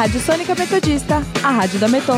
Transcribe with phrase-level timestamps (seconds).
[0.00, 2.14] Rádio Sônica Metodista, a rádio da Metô.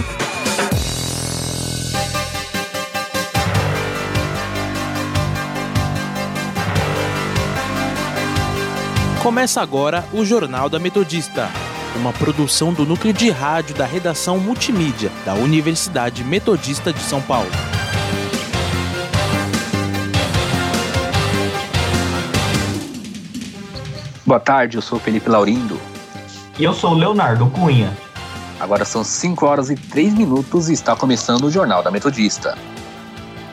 [9.20, 11.50] Começa agora o Jornal da Metodista,
[11.96, 17.50] uma produção do núcleo de rádio da redação multimídia da Universidade Metodista de São Paulo.
[24.24, 25.91] Boa tarde, eu sou Felipe Laurindo.
[26.62, 27.92] E eu sou Leonardo Cunha.
[28.60, 32.56] Agora são 5 horas e 3 minutos e está começando o Jornal da Metodista.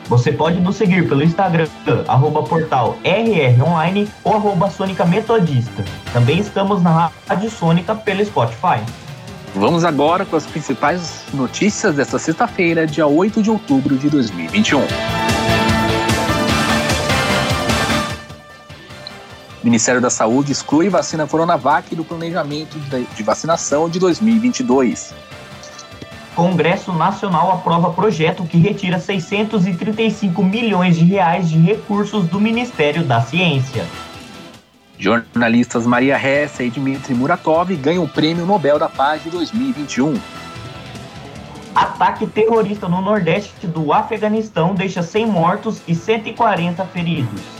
[0.06, 1.66] Você pode nos seguir pelo Instagram,
[2.06, 5.84] arroba portal rronline ou arroba Sônica Metodista.
[6.12, 8.80] Também estamos na Rádio Sônica pelo Spotify.
[9.56, 14.82] Vamos agora com as principais notícias desta sexta-feira, dia 8 de outubro de 2021.
[19.62, 22.78] O Ministério da Saúde exclui vacina Coronavac do planejamento
[23.14, 25.14] de vacinação de 2022.
[26.34, 33.20] Congresso Nacional aprova projeto que retira 635 milhões de reais de recursos do Ministério da
[33.20, 33.84] Ciência.
[34.98, 40.18] Jornalistas Maria Hessa e Dmitry Muratov ganham o Prêmio Nobel da Paz de 2021.
[41.74, 47.59] Ataque terrorista no nordeste do Afeganistão deixa 100 mortos e 140 feridos.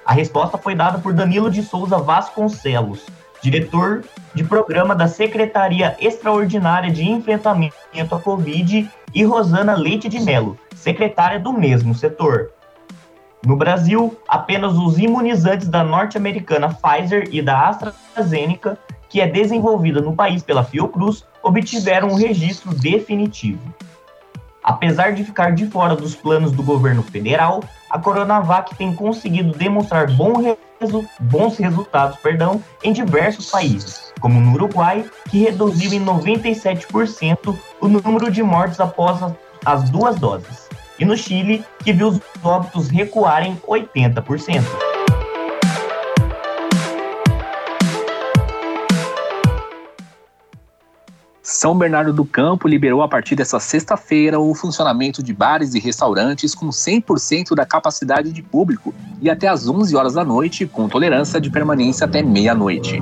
[0.06, 3.06] A resposta foi dada por Danilo de Souza Vasconcelos,
[3.42, 4.04] diretor
[4.34, 7.76] de programa da Secretaria Extraordinária de Enfrentamento
[8.16, 12.52] à Covid, e Rosana Leite de Mello, secretária do mesmo setor.
[13.46, 18.78] No Brasil, apenas os imunizantes da norte-americana Pfizer e da AstraZeneca,
[19.10, 23.62] que é desenvolvida no país pela Fiocruz, obtiveram um registro definitivo.
[24.64, 30.10] Apesar de ficar de fora dos planos do governo federal, a Coronavac tem conseguido demonstrar
[30.12, 30.34] bom
[30.82, 37.88] resu bons resultados perdão, em diversos países, como no Uruguai, que reduziu em 97% o
[37.88, 39.20] número de mortes após
[39.64, 40.68] as duas doses,
[41.00, 44.91] e no Chile, que viu os óbitos recuarem 80%.
[51.44, 56.54] São Bernardo do Campo liberou a partir desta sexta-feira o funcionamento de bares e restaurantes
[56.54, 61.42] com 100% da capacidade de público e até às 11 horas da noite, com tolerância
[61.42, 63.02] de permanência até meia-noite.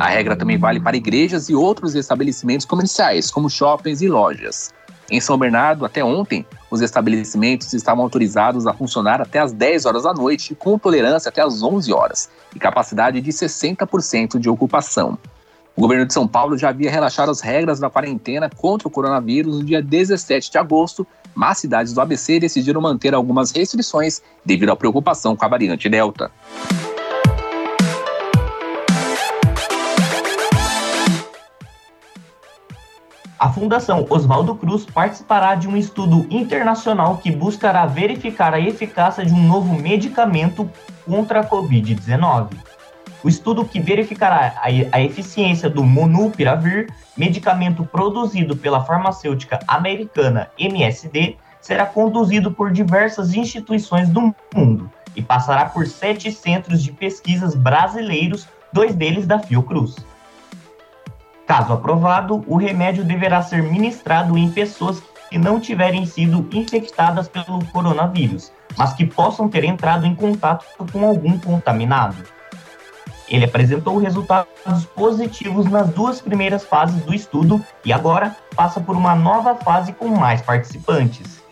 [0.00, 4.72] A regra também vale para igrejas e outros estabelecimentos comerciais, como shoppings e lojas.
[5.10, 10.04] Em São Bernardo, até ontem, os estabelecimentos estavam autorizados a funcionar até às 10 horas
[10.04, 15.18] da noite, com tolerância até às 11 horas e capacidade de 60% de ocupação.
[15.76, 19.58] O governo de São Paulo já havia relaxado as regras da quarentena contra o coronavírus
[19.58, 24.76] no dia 17 de agosto, mas cidades do ABC decidiram manter algumas restrições devido à
[24.76, 26.30] preocupação com a variante Delta.
[33.38, 39.34] A Fundação Oswaldo Cruz participará de um estudo internacional que buscará verificar a eficácia de
[39.34, 40.70] um novo medicamento
[41.04, 42.48] contra a Covid-19.
[43.26, 51.36] O estudo que verificará a, a eficiência do Monupiravir, medicamento produzido pela farmacêutica americana MSD,
[51.60, 58.46] será conduzido por diversas instituições do mundo e passará por sete centros de pesquisas brasileiros,
[58.72, 59.96] dois deles da Fiocruz.
[61.48, 67.64] Caso aprovado, o remédio deverá ser ministrado em pessoas que não tiverem sido infectadas pelo
[67.72, 72.35] coronavírus, mas que possam ter entrado em contato com algum contaminado.
[73.28, 79.14] Ele apresentou resultados positivos nas duas primeiras fases do estudo e agora passa por uma
[79.14, 81.42] nova fase com mais participantes.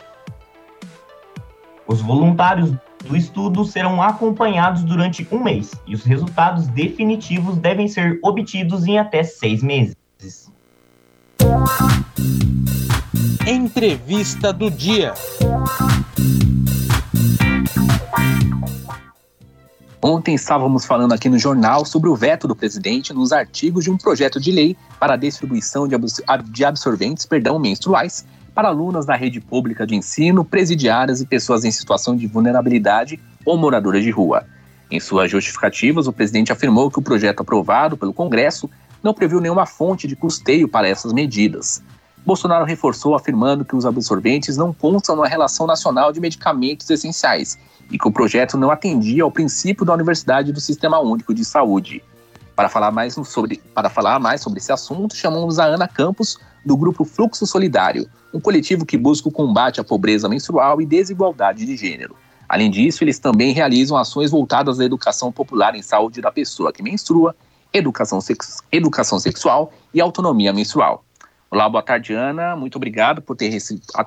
[1.87, 2.73] Os voluntários
[3.05, 8.99] do estudo serão acompanhados durante um mês e os resultados definitivos devem ser obtidos em
[8.99, 9.97] até seis meses.
[13.47, 15.13] Entrevista do dia.
[20.07, 23.97] Ontem estávamos falando aqui no jornal sobre o veto do presidente nos artigos de um
[23.97, 29.87] projeto de lei para a distribuição de absorventes perdão, menstruais para alunas da rede pública
[29.87, 34.45] de ensino, presidiárias e pessoas em situação de vulnerabilidade ou moradoras de rua.
[34.91, 38.69] Em suas justificativas, o presidente afirmou que o projeto aprovado pelo Congresso
[39.03, 41.83] não previu nenhuma fonte de custeio para essas medidas.
[42.25, 47.59] Bolsonaro reforçou afirmando que os absorventes não constam na relação nacional de medicamentos essenciais
[47.91, 52.03] e que o projeto não atendia ao princípio da Universidade do Sistema Único de Saúde.
[52.57, 56.77] Para falar mais sobre, para falar mais sobre esse assunto, chamamos a Ana Campos, do
[56.79, 61.77] grupo Fluxo Solidário, um coletivo que busca o combate à pobreza menstrual e desigualdade de
[61.77, 62.17] gênero.
[62.49, 66.83] Além disso, eles também realizam ações voltadas à educação popular em saúde da pessoa que
[66.83, 67.37] menstrua,
[67.71, 68.19] educação,
[68.73, 71.05] educação sexual e autonomia menstrual.
[71.55, 72.57] Olá, boa tarde, Ana.
[72.57, 73.57] Muito obrigado por ter,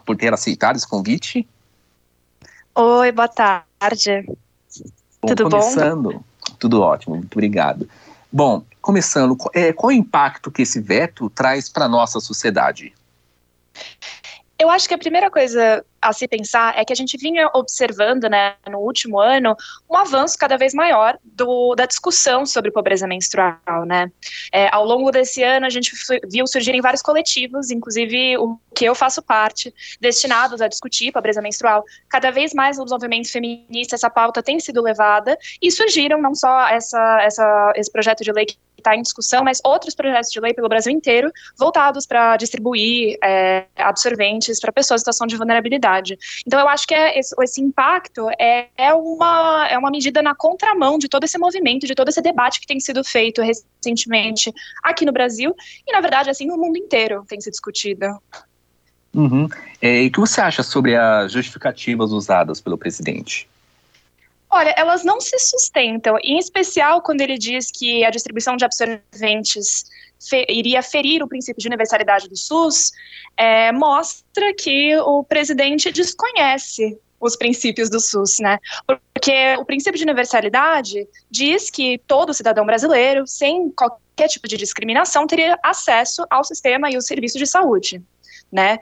[0.05, 1.47] por ter aceitado esse convite.
[2.75, 4.25] Oi, boa tarde.
[5.21, 6.23] Bom, Tudo começando, bom?
[6.59, 7.89] Tudo ótimo, muito obrigado.
[8.29, 12.93] Bom, começando, é, qual é o impacto que esse veto traz para a nossa sociedade?
[14.59, 18.29] Eu acho que a primeira coisa a se pensar é que a gente vinha observando,
[18.29, 19.55] né, no último ano,
[19.89, 24.09] um avanço cada vez maior do, da discussão sobre pobreza menstrual, né.
[24.53, 25.91] É, ao longo desse ano, a gente
[26.31, 31.83] viu surgirem vários coletivos, inclusive o que eu faço parte, destinados a discutir pobreza menstrual.
[32.07, 36.67] Cada vez mais nos movimentos feministas essa pauta tem sido levada e surgiram não só
[36.69, 38.55] essa, essa, esse projeto de lei que
[38.87, 43.65] está em discussão, mas outros projetos de lei pelo Brasil inteiro voltados para distribuir é,
[43.75, 46.17] absorventes para pessoas em situação de vulnerabilidade.
[46.45, 50.33] Então, eu acho que é esse, esse, impacto é, é, uma, é uma medida na
[50.33, 54.53] contramão de todo esse movimento, de todo esse debate que tem sido feito recentemente
[54.83, 55.53] aqui no Brasil
[55.85, 58.05] e, na verdade, assim, no mundo inteiro tem sido discutido.
[59.13, 59.49] Uhum.
[59.81, 63.49] É, e o que você acha sobre as justificativas usadas pelo presidente?
[64.49, 69.85] Olha, elas não se sustentam, em especial quando ele diz que a distribuição de absorventes
[70.19, 72.91] fe iria ferir o princípio de universalidade do SUS,
[73.35, 78.59] é, mostra que o presidente desconhece os princípios do SUS, né?
[78.85, 85.25] Porque o princípio de universalidade diz que todo cidadão brasileiro, sem qualquer tipo de discriminação,
[85.25, 88.01] teria acesso ao sistema e ao serviço de saúde,
[88.51, 88.79] né?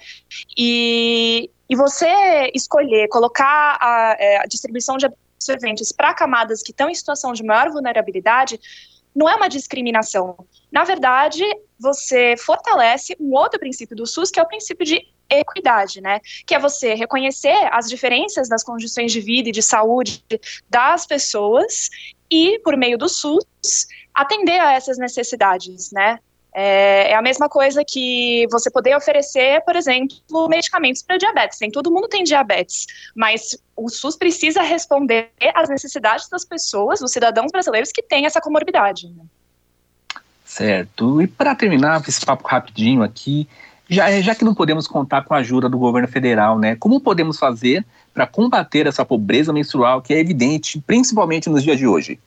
[0.58, 5.06] E, e você escolher colocar a, é, a distribuição de
[5.46, 8.60] absorventes para camadas que estão em situação de maior vulnerabilidade,
[9.16, 10.36] não é uma discriminação.
[10.72, 11.44] Na verdade,
[11.80, 16.20] você fortalece um outro princípio do SUS, que é o princípio de equidade, né?
[16.46, 20.24] Que é você reconhecer as diferenças das condições de vida e de saúde
[20.70, 21.90] das pessoas
[22.30, 23.46] e, por meio do SUS,
[24.14, 26.20] atender a essas necessidades, né?
[26.58, 30.16] É, é, a mesma coisa que você poder oferecer, por exemplo,
[30.48, 31.60] medicamentos para diabetes.
[31.60, 37.12] Nem todo mundo tem diabetes, mas o SUS precisa responder às necessidades das pessoas, dos
[37.12, 39.10] cidadãos brasileiros que têm essa comorbidade.
[39.10, 39.26] Né?
[40.46, 41.22] Certo.
[41.22, 43.50] E para terminar esse papo rapidinho aqui,
[43.90, 46.78] já, já que não podemos contar com a ajuda do governo federal, né?
[46.78, 51.86] Como podemos fazer para combater essa pobreza menstrual que é evidente, principalmente nos dias de
[51.86, 52.18] hoje?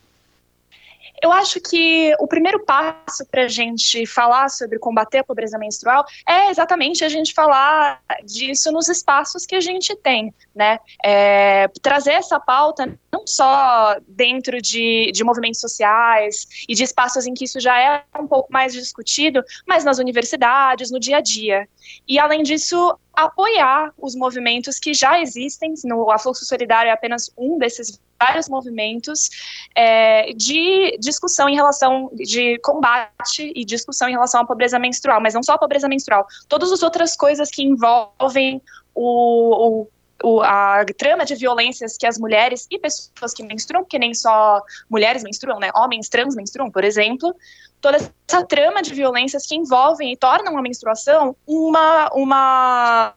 [1.22, 6.04] Eu acho que o primeiro passo para a gente falar sobre combater a pobreza menstrual
[6.28, 10.78] é exatamente a gente falar disso nos espaços que a gente tem, né?
[11.04, 17.34] É, trazer essa pauta não só dentro de, de movimentos sociais e de espaços em
[17.34, 21.68] que isso já é um pouco mais discutido, mas nas universidades, no dia a dia.
[22.06, 27.58] E, além disso, apoiar os movimentos que já existem, no Afluxo Solidário é apenas um
[27.58, 29.30] desses vários movimentos
[29.74, 35.34] é, de discussão em relação, de combate e discussão em relação à pobreza menstrual, mas
[35.34, 38.60] não só a pobreza menstrual, todas as outras coisas que envolvem
[38.94, 39.88] o, o
[40.22, 44.62] o, a trama de violências que as mulheres e pessoas que menstruam, porque nem só
[44.88, 45.70] mulheres menstruam, né?
[45.74, 47.34] Homens trans menstruam, por exemplo.
[47.80, 53.14] Toda essa trama de violências que envolvem e tornam a menstruação uma, uma,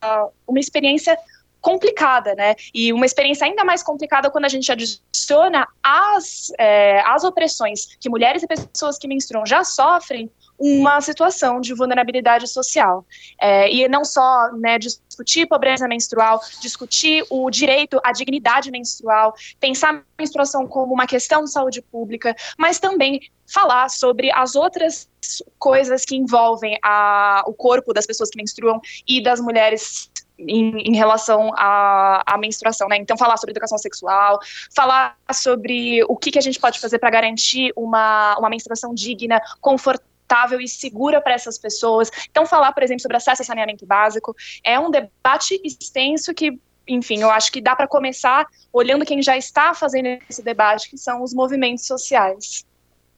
[0.47, 1.17] uma experiência
[1.59, 2.55] complicada, né?
[2.73, 8.09] E uma experiência ainda mais complicada quando a gente adiciona as, é, as opressões que
[8.09, 10.29] mulheres e pessoas que menstruam já sofrem
[10.61, 13.03] uma situação de vulnerabilidade social.
[13.41, 19.95] É, e não só né, discutir pobreza menstrual, discutir o direito à dignidade menstrual, pensar
[19.95, 23.19] a menstruação como uma questão de saúde pública, mas também
[23.51, 25.09] falar sobre as outras
[25.57, 30.95] coisas que envolvem a, o corpo das pessoas que menstruam e das mulheres em, em,
[30.95, 32.97] relação à, à menstruação, né?
[32.97, 34.39] Então, falar sobre educação sexual,
[34.75, 39.39] falar sobre o que, que a gente pode fazer para garantir uma, uma menstruação digna,
[39.59, 40.10] confortável
[40.59, 42.09] e segura para essas pessoas.
[42.29, 47.21] Então, falar, por exemplo, sobre acesso a saneamento básico é um debate extenso que enfim,
[47.21, 51.21] eu acho que dá para começar olhando quem já está fazendo esse debate, que são
[51.21, 52.65] os movimentos sociais.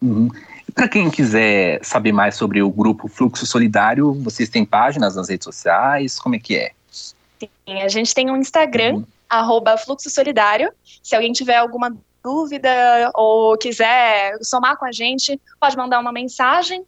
[0.02, 0.28] Uhum.
[0.74, 5.44] Para quem quiser saber mais sobre o grupo Fluxo Solidário, vocês têm páginas nas redes
[5.44, 6.18] sociais?
[6.18, 6.72] Como é que é?
[6.90, 9.06] Sim, a gente tem um Instagram, uhum.
[9.28, 10.72] arroba Fluxo Solidário.
[11.02, 12.70] Se alguém tiver alguma dúvida
[13.14, 16.84] ou quiser somar com a gente, pode mandar uma mensagem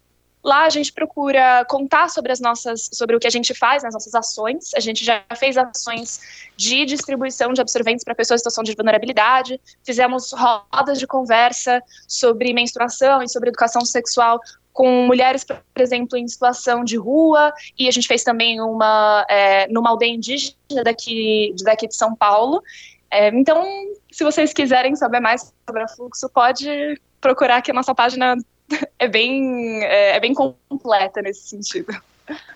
[0.47, 3.93] Lá a gente procura contar sobre as nossas, sobre o que a gente faz nas
[3.93, 4.73] nossas ações.
[4.77, 6.21] A gente já fez ações
[6.57, 9.61] de distribuição de absorventes para pessoas em situação de vulnerabilidade.
[9.85, 14.39] Fizemos rodas de conversa sobre menstruação e sobre educação sexual
[14.73, 19.67] com mulheres, por exemplo, em situação de rua, e a gente fez também uma é,
[19.67, 22.63] numa aldeia indígena daqui, daqui de São Paulo.
[23.11, 23.65] É, então,
[24.13, 28.37] se vocês quiserem saber mais sobre a Fluxo, pode procurar aqui a nossa página
[28.99, 31.95] é bem, é, é bem completa nesse sentido.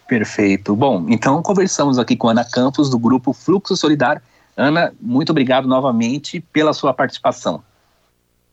[0.08, 0.74] Perfeito.
[0.74, 4.20] Bom, então conversamos aqui com Ana Campos, do grupo Fluxo Solidário.
[4.56, 7.62] Ana, muito obrigado novamente pela sua participação.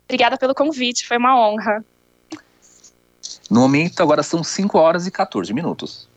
[0.06, 1.84] Obrigada pelo convite, foi uma honra.
[3.50, 6.08] No momento, agora são 5 horas e 14 minutos.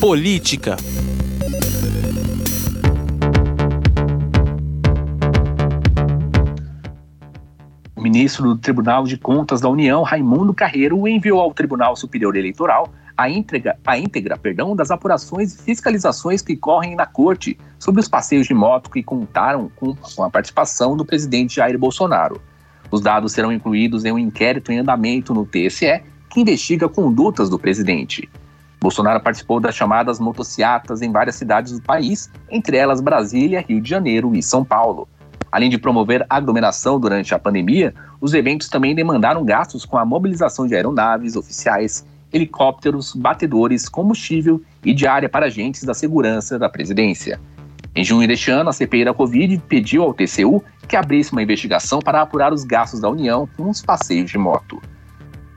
[0.00, 0.76] Política.
[8.04, 13.30] Ministro do Tribunal de Contas da União, Raimundo Carreiro, enviou ao Tribunal Superior Eleitoral a
[13.30, 18.46] íntegra, a íntegra perdão, das apurações e fiscalizações que correm na corte sobre os passeios
[18.46, 22.42] de moto que contaram com, com a participação do presidente Jair Bolsonaro.
[22.90, 27.58] Os dados serão incluídos em um inquérito em andamento no TSE que investiga condutas do
[27.58, 28.28] presidente.
[28.82, 33.88] Bolsonaro participou das chamadas motociatas em várias cidades do país, entre elas Brasília, Rio de
[33.88, 35.08] Janeiro e São Paulo.
[35.54, 40.66] Além de promover aglomeração durante a pandemia, os eventos também demandaram gastos com a mobilização
[40.66, 47.40] de aeronaves, oficiais, helicópteros, batedores, combustível e diária para agentes da segurança da presidência.
[47.94, 52.00] Em junho deste ano, a CPI da Covid pediu ao TCU que abrisse uma investigação
[52.00, 54.82] para apurar os gastos da União com os passeios de moto.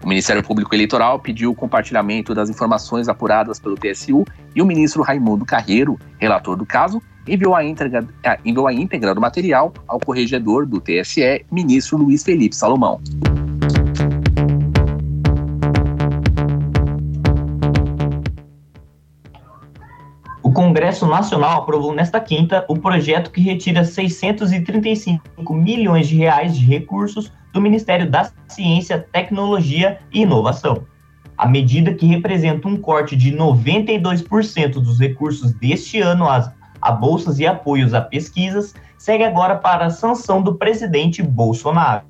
[0.07, 4.23] O Ministério Público Eleitoral pediu o compartilhamento das informações apuradas pelo TSU
[4.55, 8.07] e o ministro Raimundo Carreiro, relator do caso, enviou a, íntegra,
[8.45, 13.01] enviou a íntegra do material ao corregedor do TSE, ministro Luiz Felipe Salomão.
[20.77, 27.33] Congresso Nacional aprovou nesta quinta o projeto que retira 635 milhões de reais de recursos
[27.51, 30.83] do Ministério da Ciência, Tecnologia e Inovação.
[31.35, 37.39] A medida que representa um corte de 92% dos recursos deste ano às a bolsas
[37.39, 42.05] e apoios a pesquisas, segue agora para a sanção do presidente Bolsonaro.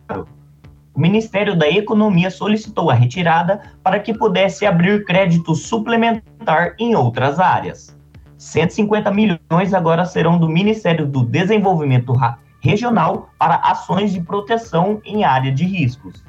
[0.93, 7.39] O Ministério da Economia solicitou a retirada para que pudesse abrir crédito suplementar em outras
[7.39, 7.96] áreas.
[8.37, 12.13] 150 milhões agora serão do Ministério do Desenvolvimento
[12.59, 16.23] Regional para ações de proteção em área de riscos.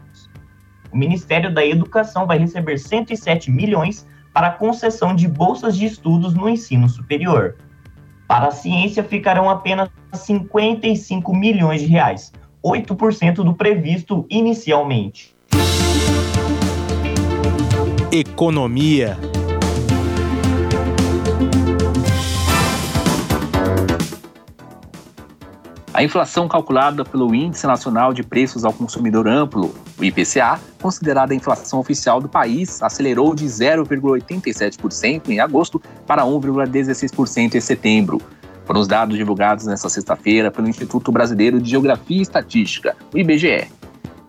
[0.91, 6.49] O Ministério da Educação vai receber 107 milhões para concessão de bolsas de estudos no
[6.49, 7.57] ensino superior.
[8.27, 12.33] Para a ciência ficarão apenas 55 milhões de reais,
[12.65, 15.35] 8% do previsto inicialmente.
[18.11, 19.19] Economia.
[25.99, 31.37] A inflação calculada pelo Índice Nacional de Preços ao Consumidor Amplo, o IPCA, considerada a
[31.37, 38.23] inflação oficial do país, acelerou de 0,87% em agosto para 1,16% em setembro.
[38.65, 43.67] Foram os dados divulgados nesta sexta-feira pelo Instituto Brasileiro de Geografia e Estatística, o IBGE.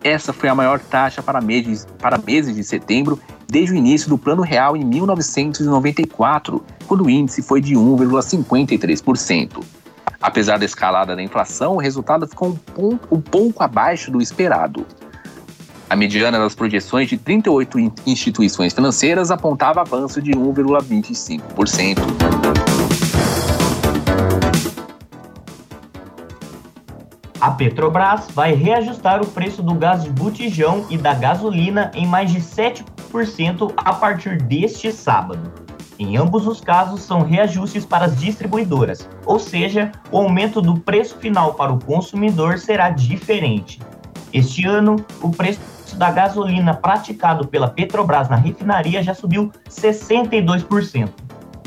[0.02, 4.18] Essa foi a maior taxa para meses, para meses de setembro desde o início do
[4.18, 9.79] Plano Real em 1994, quando o índice foi de 1,53%.
[10.20, 14.86] Apesar da escalada da inflação, o resultado ficou um, um pouco abaixo do esperado.
[15.88, 21.98] A mediana das projeções de 38 instituições financeiras apontava avanço de 1,25%.
[27.40, 32.30] A Petrobras vai reajustar o preço do gás de botijão e da gasolina em mais
[32.30, 35.69] de 7% a partir deste sábado.
[36.00, 41.18] Em ambos os casos, são reajustes para as distribuidoras, ou seja, o aumento do preço
[41.18, 43.78] final para o consumidor será diferente.
[44.32, 45.60] Este ano, o preço
[45.96, 51.10] da gasolina praticado pela Petrobras na refinaria já subiu 62%.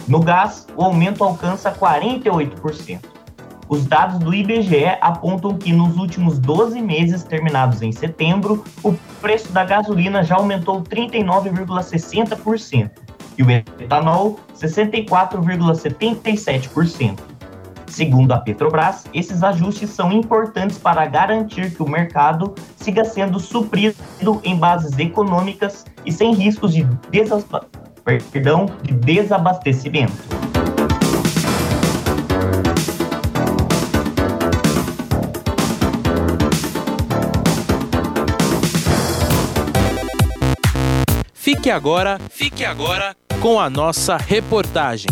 [0.07, 3.01] No gás, o aumento alcança 48%.
[3.69, 9.51] Os dados do IBGE apontam que nos últimos 12 meses terminados em setembro, o preço
[9.51, 13.02] da gasolina já aumentou 39,60%
[13.37, 17.19] e o etanol 64,77%.
[17.87, 23.95] Segundo a Petrobras, esses ajustes são importantes para garantir que o mercado siga sendo suprido
[24.43, 26.87] em bases econômicas e sem riscos de,
[28.31, 30.13] Perdão, de desabastecimento.
[41.33, 45.11] Fique agora, fique agora com a nossa reportagem.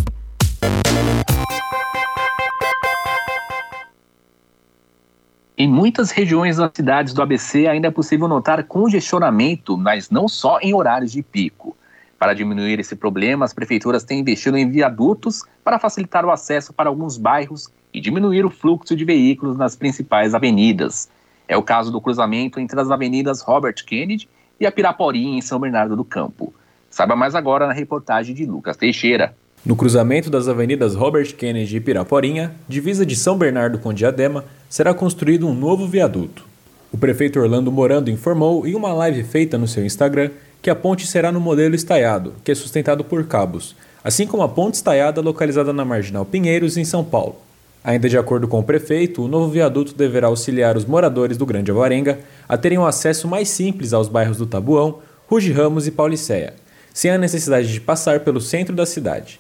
[5.57, 10.59] Em muitas regiões das cidades do ABC ainda é possível notar congestionamento, mas não só
[10.61, 11.75] em horários de pico.
[12.17, 16.87] Para diminuir esse problema, as prefeituras têm investido em viadutos para facilitar o acesso para
[16.87, 21.09] alguns bairros e diminuir o fluxo de veículos nas principais avenidas.
[21.49, 25.59] É o caso do cruzamento entre as avenidas Robert Kennedy e a Piraporinha, em São
[25.59, 26.53] Bernardo do Campo.
[26.91, 29.33] Saiba mais agora na reportagem de Lucas Teixeira.
[29.65, 34.93] No cruzamento das avenidas Robert Kennedy e Piraporinha, divisa de São Bernardo com Diadema, será
[34.93, 36.45] construído um novo viaduto.
[36.91, 40.29] O prefeito Orlando Morando informou em uma live feita no seu Instagram
[40.61, 44.49] que a ponte será no modelo estaiado, que é sustentado por cabos, assim como a
[44.49, 47.37] ponte estaiada localizada na Marginal Pinheiros, em São Paulo.
[47.83, 51.71] Ainda de acordo com o prefeito, o novo viaduto deverá auxiliar os moradores do Grande
[51.71, 56.53] Avarenga a terem um acesso mais simples aos bairros do Tabuão, Ruge Ramos e Pauliceia,
[56.93, 59.39] sem a necessidade de passar pelo centro da cidade.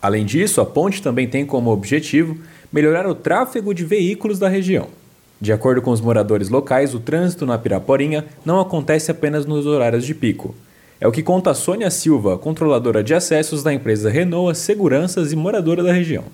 [0.00, 2.38] Além disso, a ponte também tem como objetivo
[2.72, 4.88] melhorar o tráfego de veículos da região.
[5.40, 10.04] De acordo com os moradores locais, o trânsito na Piraporinha não acontece apenas nos horários
[10.04, 10.54] de pico.
[11.00, 15.82] É o que conta Sônia Silva, controladora de acessos da empresa Renault Seguranças e moradora
[15.82, 16.24] da região.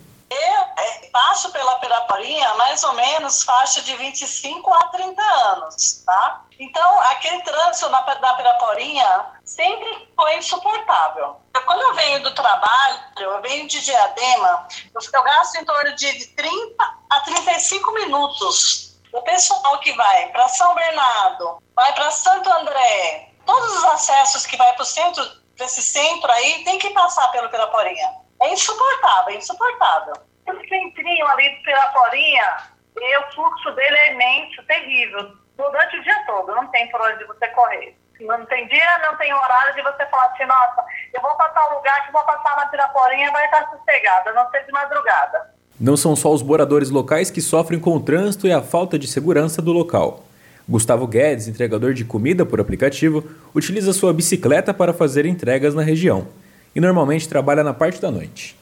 [1.14, 6.42] Passo pela Piraporinha mais ou menos faixa de 25 a 30 anos, tá?
[6.58, 11.40] Então, aquele trânsito na, na Piraporinha sempre foi insuportável.
[11.64, 16.26] Quando eu venho do trabalho, eu venho de Diadema, eu, eu gasto em torno de
[16.34, 18.98] 30 a 35 minutos.
[19.12, 24.56] O pessoal que vai para São Bernardo, vai para Santo André, todos os acessos que
[24.56, 25.24] vai para o centro,
[25.54, 28.16] desse centro aí, tem que passar pelo Piraporinha.
[28.42, 30.33] É insuportável, é insuportável.
[30.46, 32.56] O centrinho ali do Piraporinha,
[32.96, 37.46] o fluxo dele é imenso, terrível durante o dia todo, não tem por onde você
[37.48, 37.96] correr.
[38.20, 41.76] Não tem dia, não tem horário de você falar assim, nossa, eu vou passar um
[41.76, 45.54] lugar que vou passar na Piraporinha vai estar sossegada, não ser de madrugada.
[45.80, 49.08] Não são só os moradores locais que sofrem com o trânsito e a falta de
[49.08, 50.22] segurança do local.
[50.68, 56.28] Gustavo Guedes, entregador de comida por aplicativo, utiliza sua bicicleta para fazer entregas na região
[56.74, 58.56] e normalmente trabalha na parte da noite.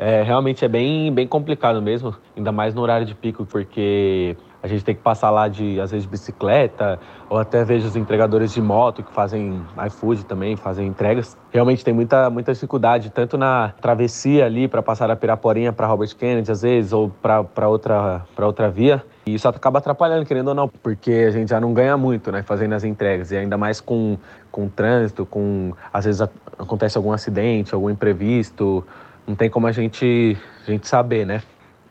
[0.00, 4.68] É, realmente é bem, bem complicado mesmo, ainda mais no horário de pico, porque a
[4.68, 8.52] gente tem que passar lá de, às vezes, de bicicleta, ou até vejo os entregadores
[8.52, 11.36] de moto que fazem iFood também, fazem entregas.
[11.52, 16.14] Realmente tem muita, muita dificuldade, tanto na travessia ali para passar a Piraporinha para Robert
[16.16, 19.04] Kennedy, às vezes, ou para outra, outra via.
[19.26, 22.42] E isso acaba atrapalhando, querendo ou não, porque a gente já não ganha muito, né,
[22.42, 23.32] fazendo as entregas.
[23.32, 24.16] E ainda mais com,
[24.50, 25.72] com trânsito, com.
[25.92, 26.20] Às vezes
[26.56, 28.84] acontece algum acidente, algum imprevisto.
[29.28, 31.42] Não tem como a gente, a gente saber, né?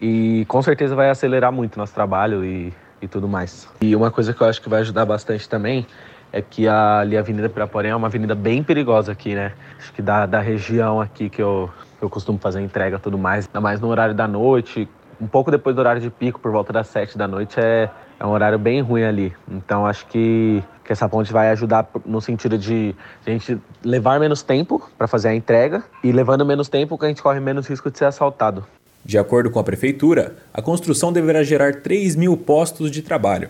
[0.02, 3.70] E com certeza vai acelerar muito nosso trabalho e, e tudo mais.
[3.80, 5.86] E uma coisa que eu acho que vai ajudar bastante também
[6.34, 9.54] é que a, ali a Avenida Piraporém é uma avenida bem perigosa aqui, né?
[9.78, 11.70] Acho que da, da região aqui que eu,
[12.02, 14.90] eu costumo fazer entrega tudo mais, ainda mais no horário da noite,
[15.22, 18.26] um pouco depois do horário de pico, por volta das 7 da noite, é, é
[18.26, 19.34] um horário bem ruim ali.
[19.50, 24.42] Então acho que, que essa ponte vai ajudar no sentido de a gente levar menos
[24.42, 27.92] tempo para fazer a entrega e levando menos tempo que a gente corre menos risco
[27.92, 28.66] de ser assaltado.
[29.06, 33.50] De acordo com a prefeitura, a construção deverá gerar 3 mil postos de trabalho.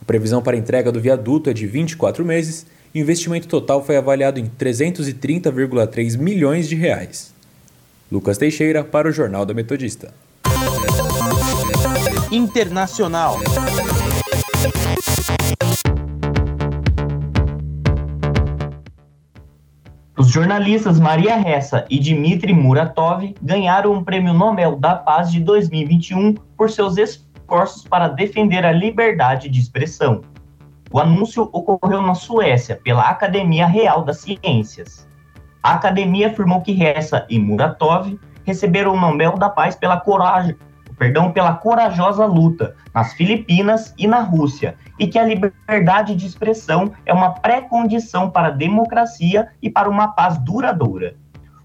[0.00, 3.84] A previsão para a entrega do viaduto é de 24 meses e o investimento total
[3.84, 7.32] foi avaliado em 330,3 milhões de reais.
[8.10, 10.12] Lucas Teixeira para o Jornal da Metodista.
[12.32, 13.38] Internacional.
[20.20, 26.34] Os jornalistas Maria Ressa e Dmitry Muratov ganharam o Prêmio Nobel da Paz de 2021
[26.56, 30.20] por seus esforços para defender a liberdade de expressão.
[30.92, 35.08] O anúncio ocorreu na Suécia pela Academia Real das Ciências.
[35.62, 40.54] A academia afirmou que Ressa e Muratov receberam o Nobel da Paz pela coragem,
[41.00, 46.92] perdão, pela corajosa luta nas Filipinas e na Rússia, e que a liberdade de expressão
[47.06, 51.16] é uma pré-condição para a democracia e para uma paz duradoura.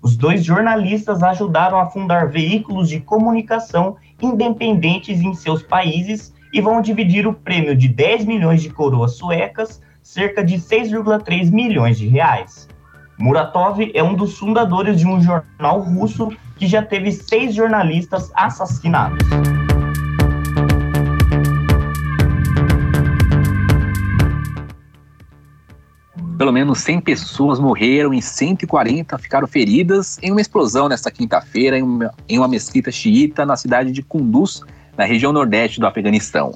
[0.01, 6.81] Os dois jornalistas ajudaram a fundar veículos de comunicação independentes em seus países e vão
[6.81, 12.69] dividir o prêmio de 10 milhões de coroas suecas, cerca de 6,3 milhões de reais.
[13.17, 19.25] Muratov é um dos fundadores de um jornal russo que já teve seis jornalistas assassinados.
[26.37, 32.37] Pelo menos 100 pessoas morreram e 140 ficaram feridas em uma explosão nesta quinta-feira em,
[32.37, 34.61] uma, mesquita xiita na cidade de Kunduz,
[34.97, 36.53] na região nordeste do Afeganistão.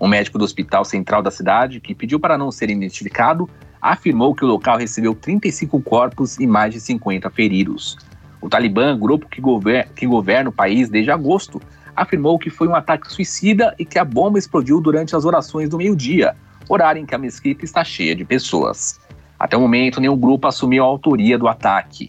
[0.00, 3.48] Um médico do hospital central da cidade, que pediu para não ser identificado,
[3.80, 7.96] afirmou que o local recebeu 35 corpos e mais de 50 feridos.
[8.40, 11.60] O Talibã, grupo que, gover que governa o país desde agosto,
[11.94, 15.76] afirmou que foi um ataque suicida e que a bomba explodiu durante as orações do
[15.76, 16.36] meio-dia,
[16.68, 19.00] horário em que a mesquita está cheia de pessoas.
[19.38, 22.08] Até o momento, nenhum grupo assumiu a autoria do ataque.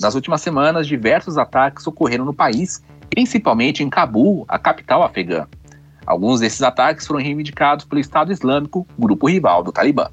[0.00, 5.46] Nas últimas semanas, diversos ataques ocorreram no país, principalmente em Cabul, a capital afegã.
[6.06, 10.08] Alguns desses ataques foram reivindicados pelo Estado Islâmico, grupo rival do Talibã.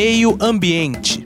[0.00, 1.24] Meio Ambiente.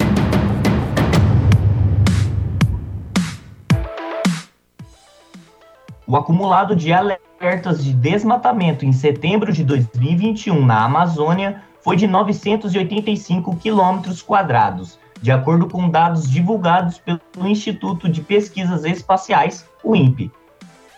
[6.07, 13.57] O acumulado de alertas de desmatamento em setembro de 2021 na Amazônia foi de 985
[13.57, 20.33] quilômetros quadrados, de acordo com dados divulgados pelo Instituto de Pesquisas Espaciais, o INPE.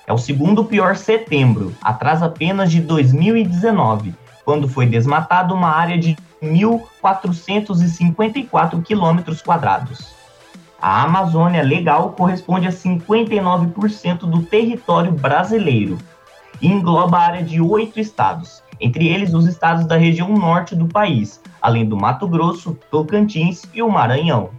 [0.06, 6.16] É o segundo pior setembro, atrás apenas de 2019, quando foi desmatado uma área de
[6.42, 10.12] 1.454 quilômetros quadrados.
[10.80, 15.98] A Amazônia Legal corresponde a 59% do território brasileiro
[16.61, 20.87] e engloba a área de oito estados, entre eles os estados da região norte do
[20.87, 24.50] país, além do Mato Grosso, Tocantins e o Maranhão.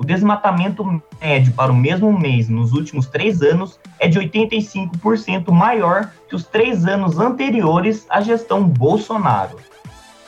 [0.00, 6.10] O desmatamento médio para o mesmo mês nos últimos três anos é de 85% maior
[6.26, 9.58] que os três anos anteriores à gestão Bolsonaro.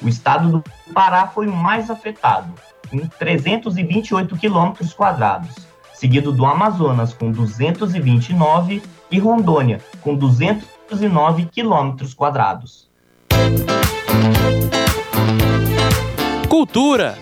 [0.02, 2.52] O estado do Pará foi o mais afetado,
[2.90, 12.90] com 328 quilômetros quadrados, seguido do Amazonas com 229 e Rondônia com 209 quilômetros quadrados.
[16.50, 17.16] Cultura.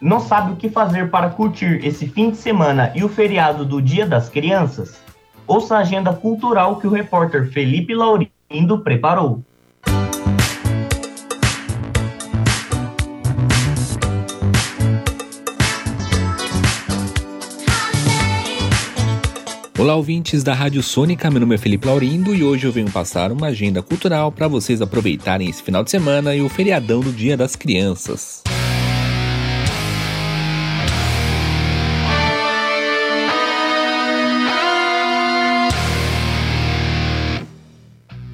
[0.00, 3.82] Não sabe o que fazer para curtir esse fim de semana e o feriado do
[3.82, 4.98] Dia das Crianças?
[5.46, 9.42] Ouça a agenda cultural que o repórter Felipe Laurindo preparou.
[19.78, 23.30] Olá, ouvintes da Rádio Sônica, meu nome é Felipe Laurindo e hoje eu venho passar
[23.30, 27.36] uma agenda cultural para vocês aproveitarem esse final de semana e o feriadão do Dia
[27.36, 28.42] das Crianças.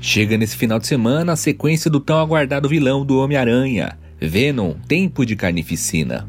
[0.06, 5.26] Chega nesse final de semana a sequência do tão aguardado vilão do Homem-Aranha, Venom Tempo
[5.26, 6.28] de Carnificina.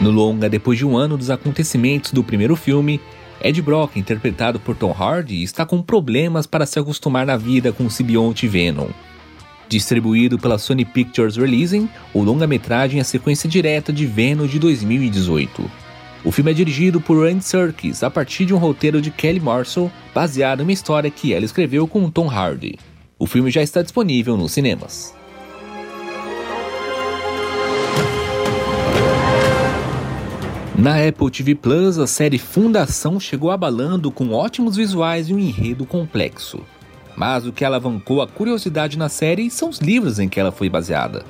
[0.00, 2.98] No longa, depois de um ano dos acontecimentos do primeiro filme,
[3.42, 7.84] Ed Brock, interpretado por Tom Hardy, está com problemas para se acostumar na vida com
[7.84, 8.88] o simbionte Venom.
[9.68, 15.83] Distribuído pela Sony Pictures Releasing, o longa-metragem é a sequência direta de Venom de 2018.
[16.24, 19.92] O filme é dirigido por Randy Serkis a partir de um roteiro de Kelly Marshall,
[20.14, 22.78] baseado em uma história que ela escreveu com Tom Hardy.
[23.18, 25.14] O filme já está disponível nos cinemas.
[30.78, 35.84] Na Apple TV Plus, a série Fundação chegou abalando com ótimos visuais e um enredo
[35.84, 36.60] complexo.
[37.14, 40.70] Mas o que alavancou a curiosidade na série são os livros em que ela foi
[40.70, 41.24] baseada.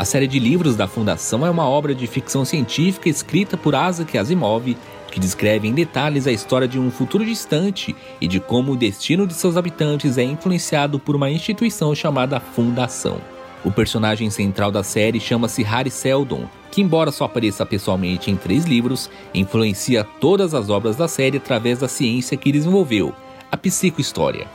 [0.00, 4.16] A série de livros da Fundação é uma obra de ficção científica escrita por Isaac
[4.16, 4.74] Asimov,
[5.12, 9.26] que descreve em detalhes a história de um futuro distante e de como o destino
[9.26, 13.20] de seus habitantes é influenciado por uma instituição chamada Fundação.
[13.62, 18.64] O personagem central da série chama-se Harry Seldon, que, embora só apareça pessoalmente em três
[18.64, 23.14] livros, influencia todas as obras da série através da ciência que desenvolveu,
[23.52, 24.46] a psicohistória.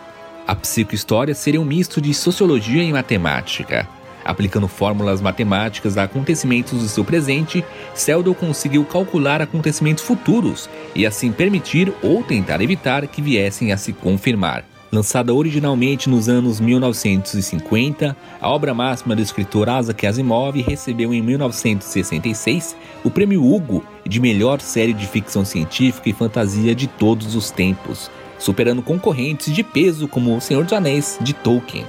[0.47, 3.88] A psicohistória seria um misto de sociologia e matemática.
[4.25, 11.31] Aplicando fórmulas matemáticas a acontecimentos do seu presente, Seldon conseguiu calcular acontecimentos futuros e assim
[11.31, 14.65] permitir ou tentar evitar que viessem a se confirmar.
[14.91, 22.75] Lançada originalmente nos anos 1950, a obra máxima do escritor Isaac Asimov recebeu em 1966
[23.03, 28.09] o prêmio Hugo de melhor série de ficção científica e fantasia de todos os tempos,
[28.39, 31.85] superando concorrentes de peso como O Senhor dos Anéis de Tolkien.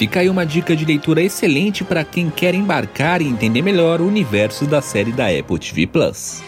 [0.00, 4.06] Fica aí uma dica de leitura excelente para quem quer embarcar e entender melhor o
[4.06, 6.42] universo da série da Apple TV Plus.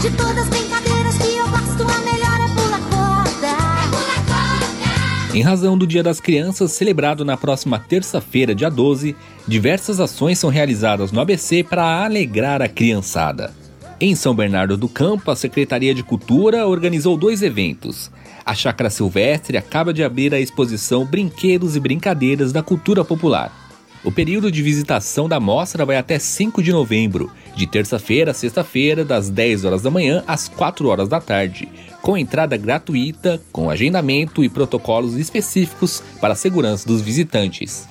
[0.00, 2.48] De todas as brincadeiras que eu gosto, a melhor é
[2.94, 3.48] corda.
[3.48, 5.36] É corda.
[5.36, 10.50] Em razão do Dia das Crianças, celebrado na próxima terça-feira, dia 12, diversas ações são
[10.50, 13.63] realizadas no ABC para alegrar a criançada.
[14.00, 18.10] Em São Bernardo do Campo, a Secretaria de Cultura organizou dois eventos.
[18.44, 23.52] A Chácara Silvestre acaba de abrir a exposição Brinquedos e Brincadeiras da Cultura Popular.
[24.02, 29.04] O período de visitação da mostra vai até 5 de novembro, de terça-feira a sexta-feira,
[29.04, 31.68] das 10 horas da manhã às 4 horas da tarde,
[32.02, 37.88] com entrada gratuita, com agendamento e protocolos específicos para a segurança dos visitantes.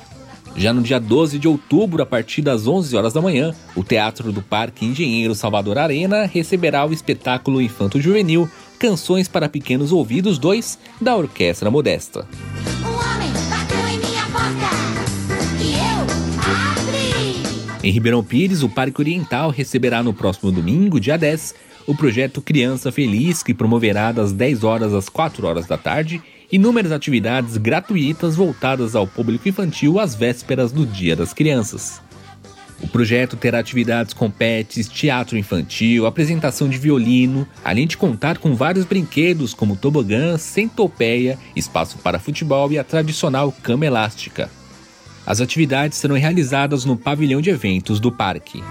[0.56, 4.32] Já no dia 12 de outubro, a partir das 11 horas da manhã, o Teatro
[4.32, 10.78] do Parque Engenheiro Salvador Arena receberá o espetáculo Infanto Juvenil Canções para Pequenos Ouvidos 2
[11.02, 12.28] da Orquestra Modesta.
[17.84, 22.92] Em Ribeirão Pires, o Parque Oriental receberá no próximo domingo, dia 10, o projeto Criança
[22.92, 26.22] Feliz, que promoverá das 10 horas às 4 horas da tarde
[26.54, 32.00] inúmeras atividades gratuitas voltadas ao público infantil às vésperas do Dia das Crianças.
[32.80, 38.54] O projeto terá atividades com pets, teatro infantil, apresentação de violino, além de contar com
[38.54, 44.48] vários brinquedos como tobogã, centopeia, espaço para futebol e a tradicional cama elástica.
[45.26, 48.62] As atividades serão realizadas no pavilhão de eventos do parque.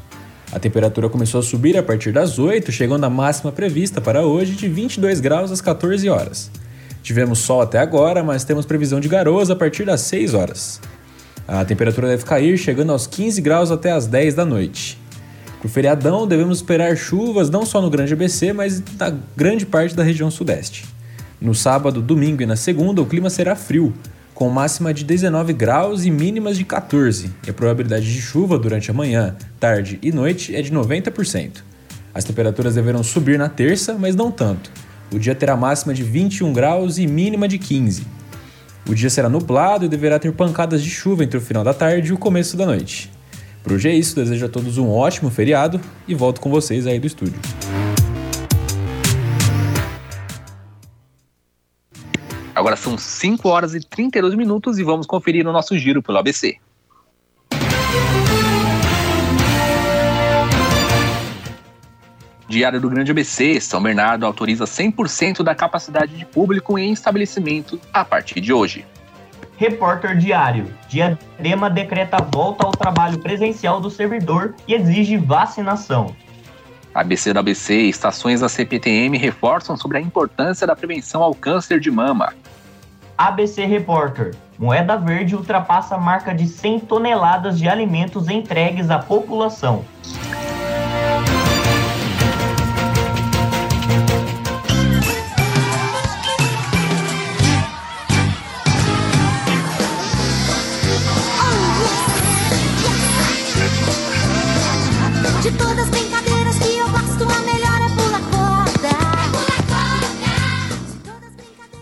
[0.51, 4.53] A temperatura começou a subir a partir das 8, chegando à máxima prevista para hoje
[4.53, 6.49] de 22 graus às 14 horas.
[7.03, 10.81] Tivemos sol até agora, mas temos previsão de garoas a partir das 6 horas.
[11.47, 14.99] A temperatura deve cair, chegando aos 15 graus até as 10 da noite.
[15.59, 19.95] Para o feriadão, devemos esperar chuvas não só no Grande ABC, mas na grande parte
[19.95, 20.85] da região sudeste.
[21.39, 23.93] No sábado, domingo e na segunda, o clima será frio,
[24.39, 28.89] com máxima de 19 graus e mínimas de 14, e a probabilidade de chuva durante
[28.89, 31.57] a manhã, tarde e noite é de 90%.
[32.13, 34.71] As temperaturas deverão subir na terça, mas não tanto.
[35.13, 38.07] O dia terá máxima de 21 graus e mínima de 15.
[38.87, 42.11] O dia será nublado e deverá ter pancadas de chuva entre o final da tarde
[42.11, 43.11] e o começo da noite.
[43.61, 46.97] Por hoje é isso, desejo a todos um ótimo feriado e volto com vocês aí
[46.97, 47.41] do estúdio.
[52.59, 56.57] Agora são 5 horas e 32 minutos e vamos conferir o nosso giro pelo ABC.
[62.49, 68.03] Diário do Grande ABC, São Bernardo autoriza 100% da capacidade de público em estabelecimento a
[68.03, 68.85] partir de hoje.
[69.55, 70.67] Repórter Diário.
[70.89, 76.13] Diadema decreta volta ao trabalho presencial do servidor e exige vacinação.
[76.93, 81.89] ABC do ABC, estações da CPTM reforçam sobre a importância da prevenção ao câncer de
[81.89, 82.33] mama.
[83.19, 84.31] ABC Repórter.
[84.57, 89.83] Moeda Verde ultrapassa a marca de 100 toneladas de alimentos entregues à população.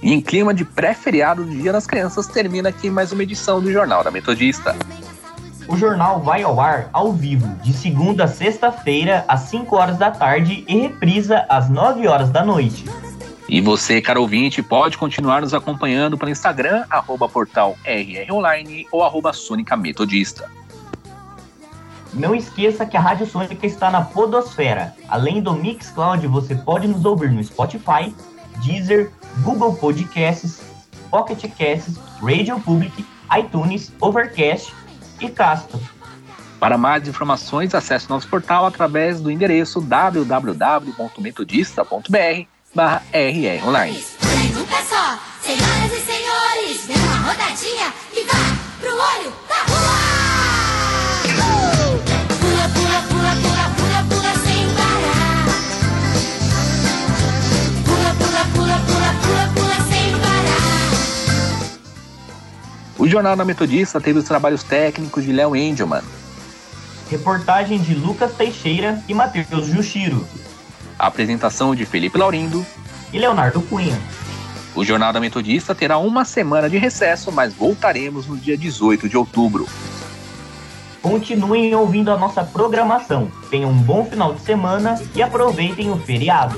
[0.07, 3.69] E em clima de pré-feriado do Dia das Crianças, termina aqui mais uma edição do
[3.69, 4.73] Jornal da Metodista.
[5.67, 10.09] O jornal vai ao ar ao vivo, de segunda a sexta-feira, às 5 horas da
[10.09, 12.85] tarde e reprisa às 9 horas da noite.
[13.49, 19.33] E você, caro ouvinte, pode continuar nos acompanhando pelo Instagram, arroba portal RROnline ou arroba
[19.33, 20.49] Sônica Metodista.
[22.13, 24.95] Não esqueça que a Rádio Sônica está na Podosfera.
[25.09, 28.15] Além do Mixcloud, você pode nos ouvir no Spotify,
[28.63, 30.61] Deezer, Google Podcasts,
[31.09, 33.03] Pocket Casts, Radio Public,
[33.37, 34.73] iTunes, Overcast
[35.19, 35.79] e Castro.
[36.59, 44.03] Para mais informações, acesse nosso portal através do endereço www.metodista.br barra rronline.
[44.21, 48.33] Vem num pé só, senhoras e senhores, dê uma rodadinha e vá
[48.79, 50.16] pro olho da rua.
[63.07, 66.01] O Jornal da Metodista teve os trabalhos técnicos de Léo Engelman.
[67.09, 70.27] Reportagem de Lucas Teixeira e Matheus Jushiro.
[70.99, 72.65] A apresentação de Felipe Laurindo.
[73.13, 73.97] E Leonardo Cunha.
[74.75, 79.15] O Jornal da Metodista terá uma semana de recesso, mas voltaremos no dia 18 de
[79.15, 79.69] outubro.
[81.01, 83.31] Continuem ouvindo a nossa programação.
[83.49, 86.57] Tenham um bom final de semana e aproveitem o feriado.